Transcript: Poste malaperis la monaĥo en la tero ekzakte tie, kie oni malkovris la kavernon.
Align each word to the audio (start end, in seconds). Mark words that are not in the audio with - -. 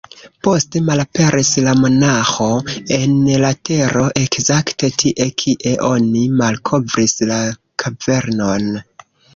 Poste 0.45 0.79
malaperis 0.85 1.51
la 1.67 1.73
monaĥo 1.81 2.47
en 2.97 3.13
la 3.45 3.53
tero 3.71 4.03
ekzakte 4.25 4.91
tie, 5.05 5.29
kie 5.45 5.77
oni 5.93 6.27
malkovris 6.43 7.19
la 7.33 7.43
kavernon. 7.85 8.71